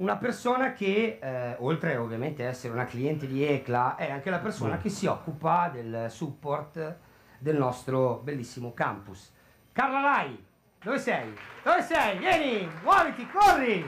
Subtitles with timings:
[0.00, 4.38] una persona che, eh, oltre ovviamente a essere una cliente di ECLA, è anche la
[4.38, 4.80] persona mm.
[4.80, 6.96] che si occupa del support
[7.38, 9.30] del nostro bellissimo campus.
[9.72, 10.44] Carla Lai,
[10.82, 11.34] dove sei?
[11.62, 12.18] Dove sei?
[12.18, 13.86] Vieni, muoviti, corri!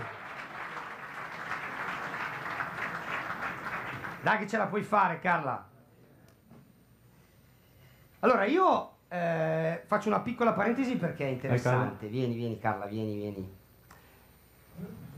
[4.23, 5.67] Dai che ce la puoi fare, Carla.
[8.21, 12.07] Allora, io eh, faccio una piccola parentesi perché è interessante.
[12.07, 13.61] Vieni, vieni, Carla, vieni, vieni.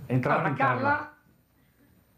[0.06, 1.16] Entrato allora, Carla,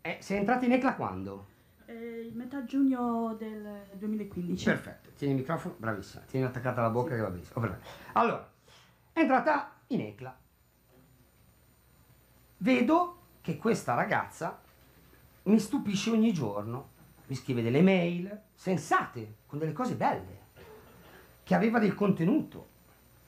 [0.00, 1.46] eh, sei entrata in ECLA quando?
[1.86, 4.64] Eh, metà giugno del 2015.
[4.64, 7.14] Perfetto, tieni il microfono, bravissima, tieni attaccata alla bocca sì.
[7.16, 7.64] che va benissimo.
[7.64, 7.76] Oh,
[8.12, 8.50] allora,
[9.12, 10.38] è entrata in ECLA.
[12.58, 14.60] Vedo che questa ragazza
[15.44, 16.90] mi stupisce ogni giorno,
[17.26, 20.44] mi scrive delle mail sensate, con delle cose belle,
[21.44, 22.68] che aveva del contenuto,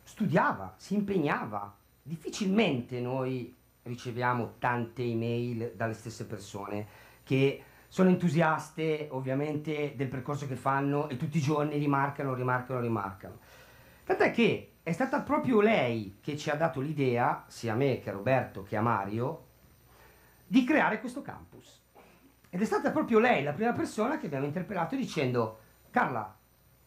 [0.03, 1.77] studiava, si impegnava.
[2.03, 3.55] Difficilmente noi
[3.89, 6.87] riceviamo tante email dalle stesse persone
[7.25, 13.39] che sono entusiaste ovviamente del percorso che fanno e tutti i giorni rimarcano, rimarcano, rimarcano.
[14.05, 18.11] Tant'è che è stata proprio lei che ci ha dato l'idea, sia a me che
[18.11, 19.47] a Roberto che a Mario,
[20.47, 21.83] di creare questo campus.
[22.51, 25.59] Ed è stata proprio lei la prima persona che abbiamo interpellato dicendo
[25.91, 26.35] Carla,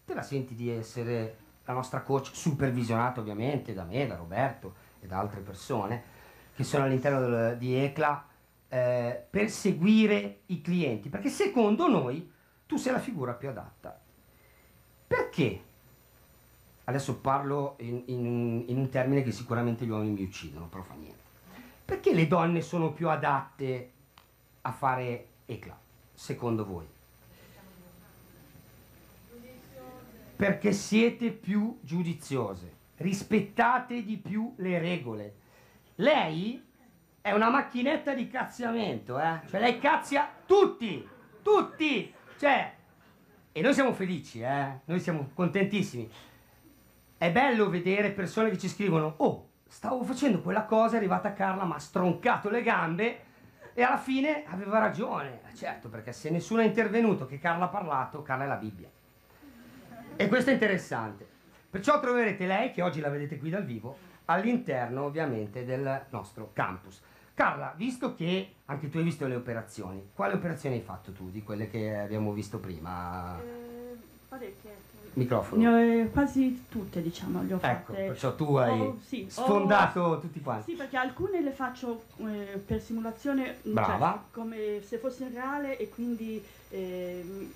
[0.05, 5.07] te la senti di essere la nostra coach supervisionata ovviamente da me, da Roberto e
[5.07, 6.19] da altre persone?
[6.61, 8.27] Che sono all'interno del, di ECLA
[8.69, 12.31] eh, per seguire i clienti, perché secondo noi
[12.67, 13.99] tu sei la figura più adatta.
[15.07, 15.63] Perché?
[16.83, 20.93] Adesso parlo in, in, in un termine che sicuramente gli uomini mi uccidono, però fa
[20.93, 21.19] niente.
[21.83, 23.91] Perché le donne sono più adatte
[24.61, 25.77] a fare ECLA,
[26.13, 26.85] secondo voi?
[30.35, 35.39] Perché siete più giudiziose, rispettate di più le regole
[36.01, 36.63] lei
[37.21, 39.41] è una macchinetta di cazziamento, eh?
[39.47, 41.07] Cioè lei cazzia tutti,
[41.41, 42.13] tutti!
[42.37, 42.73] Cioè,
[43.51, 44.79] e noi siamo felici, eh?
[44.85, 46.09] Noi siamo contentissimi.
[47.17, 51.65] È bello vedere persone che ci scrivono, oh, stavo facendo quella cosa, è arrivata Carla,
[51.65, 53.23] mi ha stroncato le gambe
[53.73, 55.41] e alla fine aveva ragione.
[55.55, 58.89] Certo, perché se nessuno è intervenuto che Carla ha parlato, Carla è la Bibbia.
[60.15, 61.30] E questo è interessante.
[61.71, 63.95] Perciò troverete lei, che oggi la vedete qui dal vivo,
[64.25, 67.01] all'interno ovviamente del nostro campus.
[67.33, 71.41] Carla, visto che anche tu hai visto le operazioni, quali operazioni hai fatto tu di
[71.43, 73.39] quelle che abbiamo visto prima?
[73.39, 73.95] Eh,
[74.27, 74.89] parecchie.
[75.13, 75.61] Microfono.
[75.61, 78.05] Ne ho eh, quasi tutte, diciamo, le ho ecco, fatte.
[78.07, 80.71] perciò tu hai oh, sì, sfondato oh, tutti quanti.
[80.71, 84.11] Sì, perché alcune le faccio eh, per simulazione, mm, Brava.
[84.11, 87.49] Cioè, come se fosse in reale e quindi eh,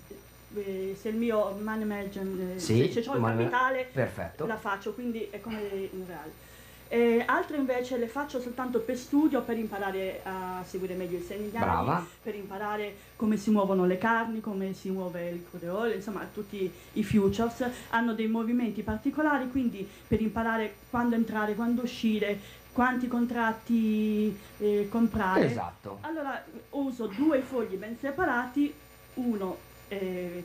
[0.54, 4.46] eh, se il mio money management, sì, se, se ho il capitale, perfetto.
[4.46, 6.44] la faccio, quindi è come in reale.
[6.88, 12.06] E altre invece le faccio soltanto per studio, per imparare a seguire meglio i segnali,
[12.22, 17.02] per imparare come si muovono le carni, come si muove il coreole, insomma tutti i
[17.02, 22.38] futures hanno dei movimenti particolari, quindi per imparare quando entrare, quando uscire,
[22.70, 25.46] quanti contratti eh, comprare.
[25.46, 25.98] Esatto.
[26.02, 26.40] Allora
[26.70, 28.72] uso due fogli ben separati,
[29.14, 30.44] uno eh,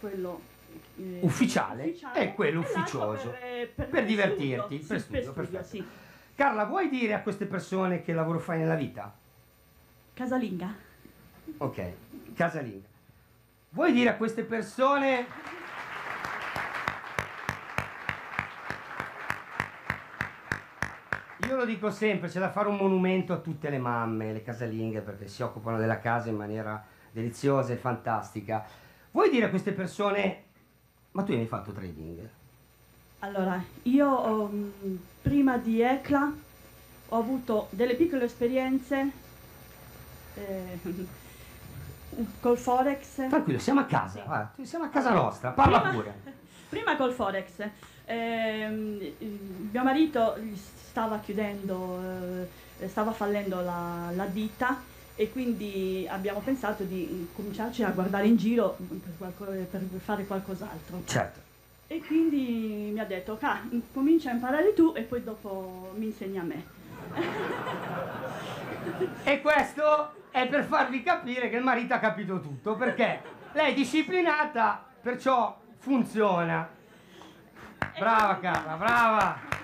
[0.00, 0.40] quello
[0.96, 5.32] eh, ufficiale, ufficiale e quello ufficioso per, eh, per, per divertirti, studio, per sì, studio,
[5.32, 5.84] per studio sì.
[6.34, 9.14] Carla, vuoi dire a queste persone che lavoro fai nella vita?
[10.14, 10.74] Casalinga.
[11.58, 11.92] Ok,
[12.34, 12.86] casalinga.
[13.70, 15.26] Vuoi dire a queste persone
[21.48, 25.02] Io lo dico sempre, c'è da fare un monumento a tutte le mamme, le casalinghe,
[25.02, 26.82] perché si occupano della casa in maniera
[27.14, 28.66] deliziosa e fantastica.
[29.12, 30.42] Vuoi dire a queste persone
[31.12, 32.28] ma tu hai fatto trading?
[33.20, 34.72] Allora, io um,
[35.22, 36.32] prima di ECLA
[37.08, 39.10] ho avuto delle piccole esperienze.
[40.34, 40.78] Eh,
[42.40, 43.28] col Forex.
[43.28, 44.24] Tranquillo, siamo a casa, sì.
[44.24, 46.14] Guarda, siamo a casa nostra, parla prima, pure.
[46.68, 47.68] Prima col Forex.
[48.06, 49.14] Eh,
[49.70, 52.48] mio marito stava chiudendo,
[52.80, 58.36] eh, stava fallendo la, la ditta e quindi abbiamo pensato di cominciarci a guardare in
[58.36, 61.02] giro per, qualco, per fare qualcos'altro.
[61.04, 61.40] Certo.
[61.86, 63.60] E quindi mi ha detto, ah,
[63.92, 66.64] comincia a imparare tu e poi dopo mi insegni a me.
[69.22, 73.20] e questo è per farvi capire che il marito ha capito tutto, perché
[73.52, 76.68] lei è disciplinata, perciò funziona.
[77.96, 79.63] Brava Carla, brava!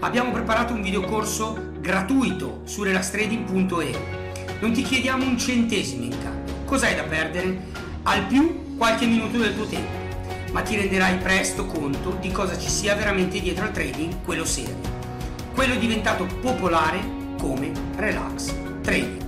[0.00, 4.22] Abbiamo preparato un videocorso gratuito su relastrading.e.
[4.60, 6.54] Non ti chiediamo un centesimo in cambio.
[6.64, 7.72] Cos'hai da perdere?
[8.04, 9.92] Al più qualche minuto del tuo tempo,
[10.52, 14.76] ma ti renderai presto conto di cosa ci sia veramente dietro al trading, quello serio.
[15.54, 17.00] Quello diventato popolare
[17.38, 18.52] come Relax
[18.82, 19.23] Trading.